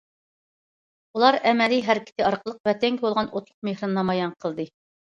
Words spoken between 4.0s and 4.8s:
نامايان قىلدى.